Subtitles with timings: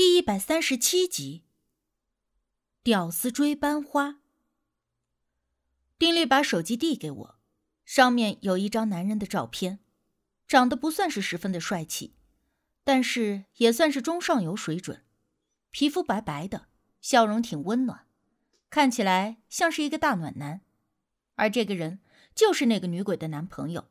[0.00, 1.44] 第一百三十七集，
[2.82, 4.22] 屌丝追班花。
[5.98, 7.38] 丁力把手机递给我，
[7.84, 9.78] 上面有一张男人的照片，
[10.48, 12.14] 长得不算是十分的帅气，
[12.82, 15.04] 但是也算是中上游水准，
[15.70, 16.68] 皮肤白白的，
[17.02, 18.06] 笑容挺温暖，
[18.70, 20.62] 看起来像是一个大暖男。
[21.34, 22.00] 而这个人
[22.34, 23.90] 就是那个女鬼的男朋友，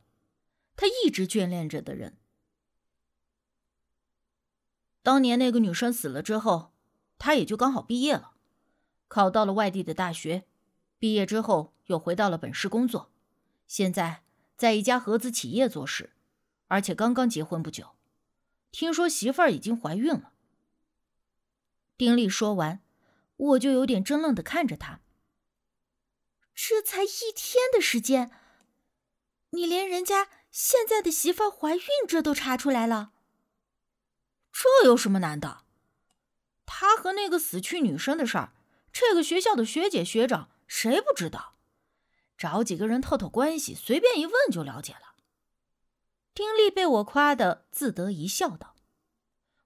[0.76, 2.19] 他一直眷恋着的人。
[5.10, 6.72] 当年那个女生死了之后，
[7.18, 8.36] 他也就刚好毕业了，
[9.08, 10.46] 考到了外地的大学，
[11.00, 13.12] 毕业之后又回到了本市工作，
[13.66, 14.22] 现在
[14.56, 16.12] 在一家合资企业做事，
[16.68, 17.96] 而且刚刚结婚不久，
[18.70, 20.34] 听说媳妇儿已经怀孕了。
[21.98, 22.82] 丁力说完，
[23.36, 25.02] 我就有点怔愣的看着他。
[26.54, 28.30] 这才一天的时间，
[29.50, 33.14] 你连人家现在的媳妇儿怀孕这都查出来了？
[34.62, 35.64] 这有什么难的？
[36.66, 38.52] 他和那个死去女生的事儿，
[38.92, 41.56] 这个学校的学姐学长谁不知道？
[42.38, 45.16] 找几个人透透关系，随便一问就了解了。
[46.34, 48.76] 丁力被我夸的自得一笑，道：“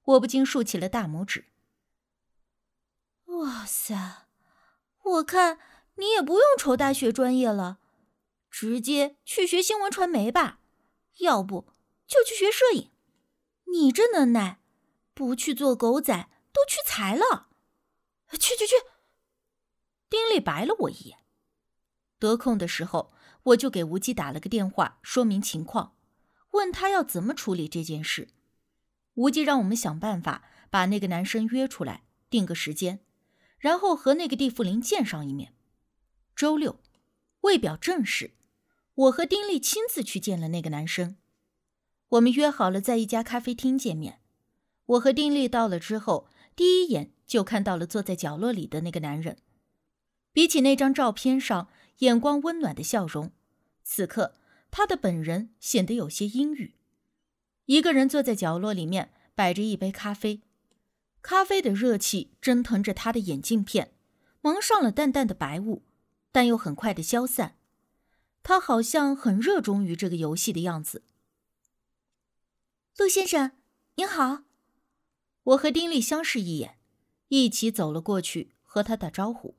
[0.06, 1.46] 我不禁竖起了大拇指。
[3.26, 4.28] 哇塞，
[5.02, 5.58] 我看
[5.96, 7.80] 你也不用愁大学专业了，
[8.52, 10.60] 直接去学新闻传媒吧，
[11.18, 11.74] 要不
[12.06, 12.92] 就去学摄影。
[13.72, 14.60] 你这能耐！”
[15.14, 17.50] 不去做狗仔，都屈才了。
[18.32, 18.74] 去去去！
[20.10, 21.20] 丁力白了我一眼。
[22.18, 25.96] 得空的时候，我就给吴忌打了个电话，说明情况，
[26.52, 28.30] 问他要怎么处理这件事。
[29.16, 33.06] 吴忌让我们想办法把那个男生约出来，定个时间，
[33.60, 35.54] 然后和那个地富林见上一面。
[36.36, 36.80] 周六，
[37.42, 38.34] 为表正事，
[38.96, 41.18] 我和丁力亲自去见了那个男生。
[42.10, 44.23] 我们约好了在一家咖啡厅见面。
[44.86, 49.38] 我和丁力到了之后，第一眼就看到了坐在角落里的那个男人。
[50.32, 53.32] 比起那张照片上眼光温暖的笑容，
[53.84, 54.36] 此刻
[54.72, 56.74] 他的本人显得有些阴郁。
[57.66, 60.42] 一个人坐在角落里面，摆着一杯咖啡，
[61.22, 63.94] 咖啡的热气蒸腾着他的眼镜片，
[64.42, 65.84] 蒙上了淡淡的白雾，
[66.32, 67.56] 但又很快的消散。
[68.42, 71.04] 他好像很热衷于这个游戏的样子。
[72.98, 73.54] 陆先生，
[73.96, 74.44] 您好。
[75.44, 76.80] 我和丁力相视一眼，
[77.28, 79.56] 一起走了过去和他打招呼。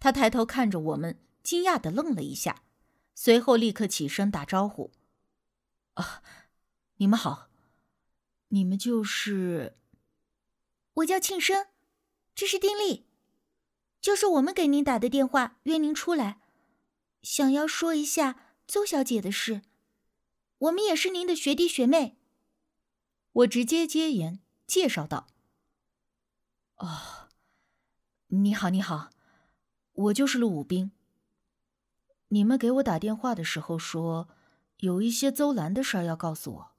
[0.00, 2.62] 他抬头看着我们，惊讶的愣了一下，
[3.14, 4.92] 随后立刻起身打招呼
[5.94, 6.22] ：“啊，
[6.96, 7.50] 你们好，
[8.48, 9.76] 你们就是……
[10.94, 11.66] 我叫庆生，
[12.34, 13.06] 这是丁力，
[14.00, 16.40] 就是我们给您打的电话，约您出来，
[17.22, 19.62] 想要说一下邹小姐的事。
[20.58, 22.16] 我们也是您的学弟学妹。”
[23.32, 24.40] 我直接接言。
[24.68, 25.26] 介绍道
[26.76, 27.30] ：“哦，
[28.26, 29.08] 你好，你好，
[29.92, 30.92] 我就是陆武斌。
[32.28, 34.28] 你们给我打电话的时候说，
[34.76, 36.70] 有一些邹兰的事儿要告诉我，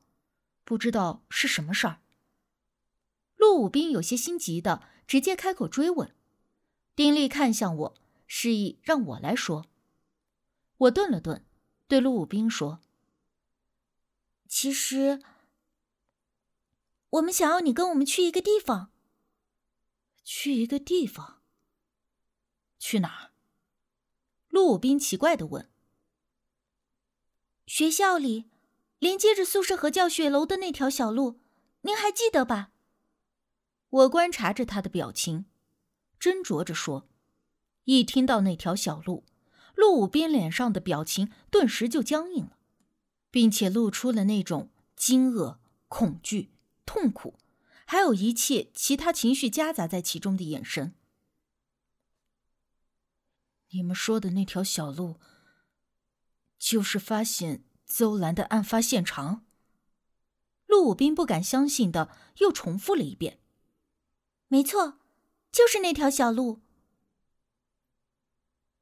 [0.64, 2.00] 不知道是什么事儿。”
[3.36, 6.14] 陆武斌有些心急的直接开口追问。
[6.96, 7.96] 丁力看向我，
[8.28, 9.66] 示意让我来说。
[10.78, 11.44] 我顿了顿，
[11.88, 12.82] 对陆武斌说
[14.48, 15.20] ：“其实……”
[17.12, 18.92] 我们想要你跟我们去一个地方。
[20.24, 21.42] 去一个地方？
[22.78, 23.32] 去哪儿？
[24.50, 25.70] 陆武斌奇怪的问。
[27.66, 28.50] 学校里
[29.00, 31.40] 连接着宿舍和教学楼的那条小路，
[31.82, 32.72] 您还记得吧？
[33.90, 35.46] 我观察着他的表情，
[36.20, 37.08] 斟酌着说。
[37.86, 39.26] 一听到那条小路，
[39.74, 42.58] 陆武斌脸上的表情顿时就僵硬了，
[43.32, 46.52] 并且露出了那种惊愕、恐惧。
[46.90, 47.38] 痛苦，
[47.86, 50.96] 还有一切其他情绪夹杂在其中的眼神。
[53.70, 55.20] 你们说的那条小路，
[56.58, 59.46] 就是发现邹兰的案发现场？
[60.66, 63.38] 陆武斌不敢相信的又重复了一遍
[64.50, 64.98] ：“没错，
[65.52, 66.62] 就是那条小路。”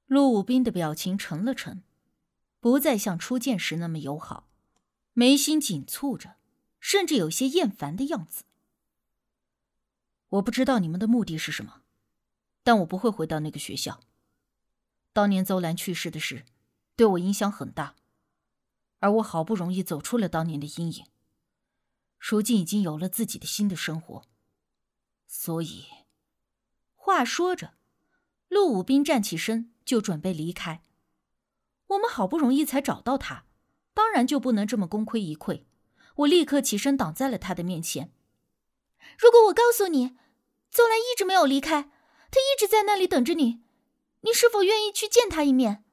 [0.07, 1.83] 陆武斌的表情沉了沉，
[2.62, 4.48] 不再像初见时那么友好，
[5.12, 6.37] 眉心紧蹙着。
[6.79, 8.44] 甚至有些厌烦的样子。
[10.29, 11.81] 我不知道你们的目的是什么，
[12.63, 14.01] 但我不会回到那个学校。
[15.13, 16.45] 当年邹兰去世的事，
[16.95, 17.95] 对我影响很大，
[19.00, 21.06] 而我好不容易走出了当年的阴影，
[22.19, 24.24] 如今已经有了自己的新的生活，
[25.27, 25.85] 所以，
[26.94, 27.75] 话说着，
[28.50, 30.83] 陆武斌站起身就准备离开。
[31.88, 33.45] 我们好不容易才找到他，
[33.94, 35.63] 当然就不能这么功亏一篑。
[36.18, 38.14] 我立刻起身挡在了他的面前。
[39.18, 40.18] 如果我告诉你，
[40.69, 41.84] 邹兰一直没有离开，
[42.31, 43.64] 他一直在那里等着你，
[44.22, 45.84] 你是否愿意去见他一面？”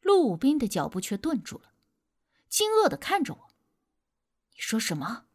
[0.00, 1.72] 陆武斌的脚步却顿住了，
[2.48, 3.48] 惊愕的看着我
[4.54, 5.26] ：“你说什么？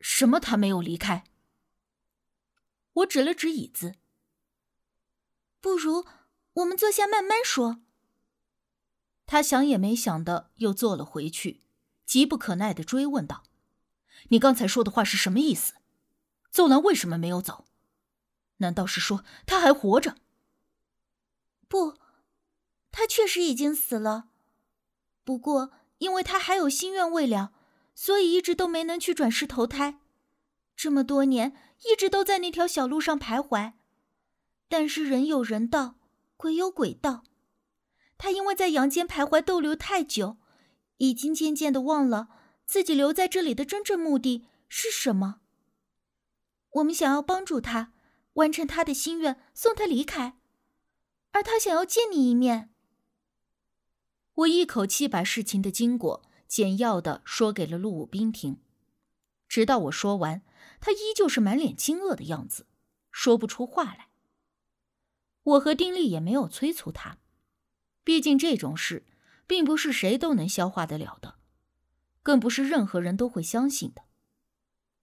[0.00, 0.38] 什么？
[0.38, 1.24] 他没有离开？”
[2.92, 3.94] 我指了指椅子
[5.60, 6.06] ：“不如
[6.54, 7.80] 我们坐下慢慢说。”
[9.26, 11.62] 他想也没想的又坐了回去，
[12.08, 13.42] 急不可耐的追问道
[14.30, 15.74] ：“你刚才说的话是什么意思？
[16.50, 17.66] 邹兰为什么没有走？
[18.56, 20.16] 难道是说他还活着
[21.68, 21.98] ？”“不，
[22.90, 24.30] 他确实已经死了。
[25.22, 27.52] 不过因为他还有心愿未了，
[27.94, 30.00] 所以一直都没能去转世投胎。
[30.74, 33.74] 这么多年一直都在那条小路上徘徊。
[34.70, 35.96] 但是人有人道，
[36.38, 37.24] 鬼有鬼道。”
[38.16, 40.38] 他因为在阳间徘徊逗留太久，
[40.98, 42.28] 已经渐渐的忘了
[42.64, 45.40] 自己留在这里的真正目的是什么。
[46.72, 47.94] 我们想要帮助他
[48.34, 50.38] 完成他的心愿，送他离开，
[51.32, 52.70] 而他想要见你一面。
[54.34, 58.60] 我一口气把事情的经过简要的说给了陆武斌听，
[59.48, 60.42] 直到我说完，
[60.80, 62.66] 他依旧是满脸惊愕的样子，
[63.10, 64.08] 说不出话来。
[65.42, 67.18] 我和丁力也没有催促他。
[68.04, 69.04] 毕竟这种事，
[69.48, 71.34] 并不是谁都能消化得了的，
[72.22, 74.02] 更不是任何人都会相信的。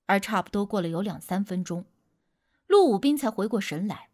[0.06, 1.86] 而差不多过了有两三分钟，
[2.68, 4.12] 陆武斌才回过神来，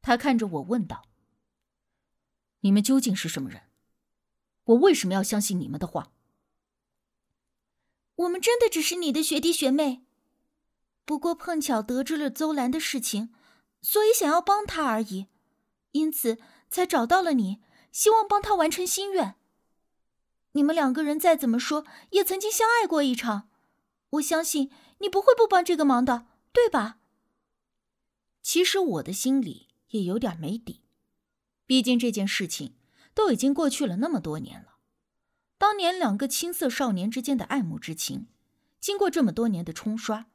[0.00, 1.04] 他看着我问道
[2.60, 3.64] ：“你们究竟是什么人？
[4.64, 6.12] 我为什么要相信你们的话？”
[8.16, 10.02] 我们真的只是你的学弟学妹，
[11.04, 13.34] 不过碰巧得知了邹兰的事情，
[13.82, 15.26] 所以想要帮他而已，
[15.92, 16.38] 因此
[16.70, 17.60] 才找到了你。
[17.90, 19.34] 希望帮他完成心愿。
[20.52, 23.48] 你们两个人再怎么说，也曾经相爱过一场。
[24.10, 26.98] 我相信你不会不帮这个忙的，对吧？
[28.42, 30.82] 其实我的心里也有点没底，
[31.66, 32.74] 毕竟这件事情
[33.14, 34.78] 都已经过去了那么多年了。
[35.58, 38.26] 当年两个青涩少年之间的爱慕之情，
[38.80, 40.26] 经过这么多年的冲刷，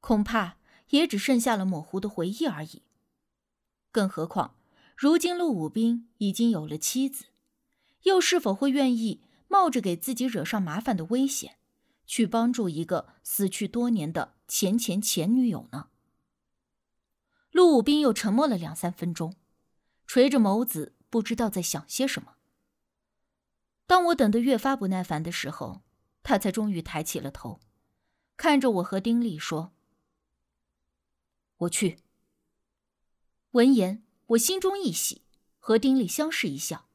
[0.00, 0.56] 恐怕
[0.90, 2.82] 也只剩下了模糊的回忆而已。
[3.92, 4.56] 更何况……
[4.96, 7.24] 如今陆武斌已经有了妻子，
[8.04, 9.22] 又是否会愿意
[9.54, 11.58] 冒着给自己惹上麻烦的危险，
[12.06, 15.90] 去帮助一个死去多年的前前前女友呢？
[17.52, 19.36] 陆武斌又沉默了两三分钟，
[20.08, 22.34] 垂着眸子，不知道在想些什么。
[23.86, 25.82] 当我等得越发不耐烦的时候，
[26.24, 27.60] 他才终于抬起了头，
[28.36, 29.72] 看着我和丁力说
[31.58, 32.00] ：“我去。”
[33.52, 34.02] 闻言。
[34.28, 35.22] 我心中一喜，
[35.58, 36.88] 和丁力相视一笑。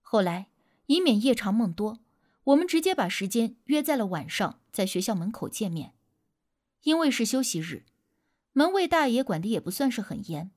[0.00, 0.48] 后来，
[0.86, 2.00] 以免夜长梦多，
[2.44, 5.94] 我们直接把时间约在了晚上，在学校门口见面。
[6.82, 7.84] 因为是休息日，
[8.52, 10.50] 门卫大爷管的也不算是很严。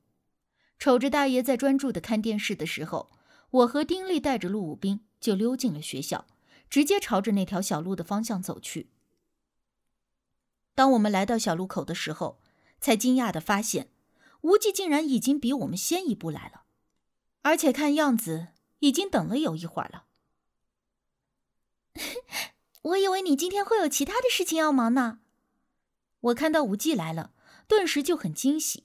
[0.78, 3.10] 瞅着大爷在专注的看电视的时候，
[3.50, 6.26] 我和丁力带着陆武斌就溜进了学校，
[6.68, 8.90] 直接朝着那条小路的方向走去。
[10.74, 12.40] 当我们来到小路口的时候，
[12.80, 13.90] 才惊讶的发现。
[14.42, 16.64] 无忌竟然已经比我们先一步来了，
[17.42, 20.05] 而且看样子已经等了有一会儿了。
[22.82, 25.20] 我以为你今天会有其他的事情要忙呢。
[26.20, 27.32] 我看到无忌来了，
[27.66, 28.84] 顿时就很惊喜。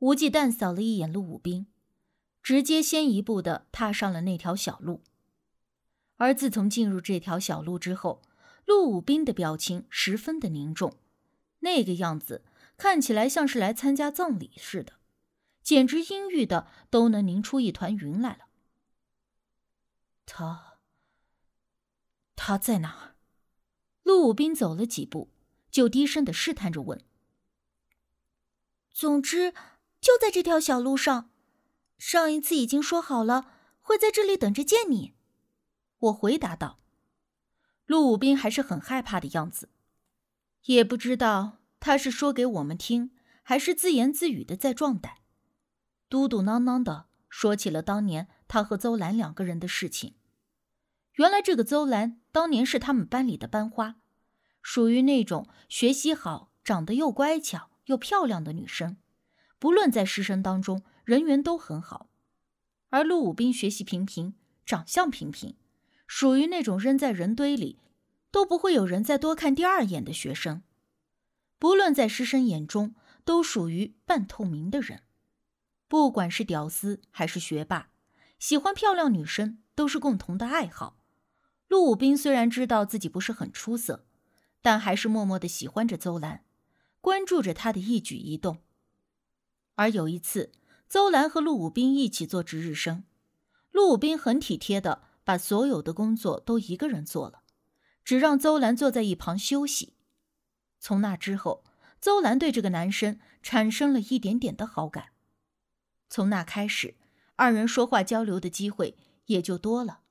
[0.00, 1.66] 无忌淡扫了一眼陆武兵，
[2.42, 5.02] 直接先一步的踏上了那条小路。
[6.16, 8.22] 而自从进入这条小路之后，
[8.64, 10.96] 陆武兵的表情十分的凝重，
[11.60, 12.44] 那个样子。
[12.78, 14.94] 看起来像是来参加葬礼似的，
[15.62, 18.40] 简直阴郁的都能凝出一团云来了。
[20.26, 20.65] 他，
[22.48, 23.16] 他在哪儿？
[24.04, 25.32] 陆武斌走了几步，
[25.68, 27.04] 就低声的试探着问。
[28.92, 29.52] 总之，
[30.00, 31.32] 就在这条小路上。
[31.98, 33.50] 上一次已经说好了，
[33.80, 35.16] 会在这里等着见你。
[35.98, 36.78] 我回答道。
[37.84, 39.70] 陆武斌还是很害怕的样子，
[40.66, 41.58] 也不知道。
[41.80, 43.10] 他是说给我们听，
[43.42, 45.14] 还是自言自语的在壮胆？
[46.08, 50.14] 嘟嘟囔囔的说起了当年他和邹兰两个人的事情。
[51.16, 53.96] 原来这个邹兰当年是他们班里的班花，
[54.62, 58.98] 属于那种学习好、长得又乖巧又漂亮的女生，
[59.58, 62.10] 不论在师生当中人缘都很好。
[62.90, 64.34] 而陆武斌学习平平，
[64.66, 65.56] 长相平平，
[66.06, 67.78] 属于那种扔在人堆里
[68.30, 70.62] 都不会有人再多看第二眼的学生。
[71.58, 72.94] 不论在师生眼中，
[73.24, 75.02] 都属于半透明的人。
[75.88, 77.88] 不管是屌丝还是学霸，
[78.38, 80.98] 喜欢漂亮女生都是共同的爱好。
[81.68, 84.06] 陆武斌虽然知道自己不是很出色，
[84.62, 86.44] 但还是默默的喜欢着邹兰，
[87.00, 88.58] 关注着她的一举一动。
[89.74, 90.52] 而有一次，
[90.88, 93.04] 邹兰和陆武斌一起做值日生，
[93.72, 97.42] 陆武斌很体贴的把所有的工作都一个人做了，
[98.04, 99.94] 只让邹兰坐在一旁休息。
[100.78, 101.64] 从那之后，
[102.00, 105.08] 邹兰对这个男生产生了一点点的好感。
[106.08, 106.94] 从那开始，
[107.34, 108.96] 二人说话交流的机会
[109.26, 110.02] 也就多了。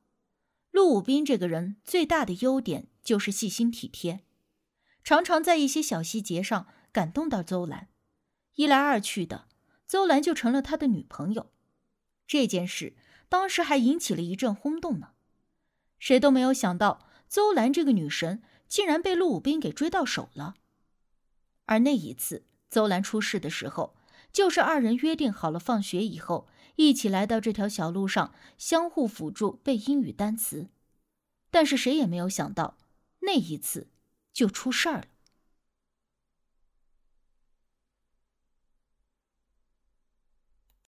[0.76, 4.26] 陆武斌这个人最大的优点就是细心体贴，
[5.06, 7.88] 常常在一些小细节上感动到邹兰。
[8.56, 9.48] 一来二去的。
[9.88, 11.54] 邹兰就成了他的女朋友，
[12.28, 12.98] 这件事
[13.30, 15.12] 当时还引起了一阵轰动呢。
[15.98, 20.56] 谁都没有想到，邹兰这个女神竟然被陆武斌给追到手了。
[21.68, 23.96] 而那一次，邹兰出事的时候，
[24.34, 30.68] 就是二人约定好了，放学以后一起来到这条小路上，相互辅助背英语单词。
[31.50, 32.78] 但是谁也没有想到，
[33.20, 33.88] 那一次
[34.34, 35.06] 就出事儿了。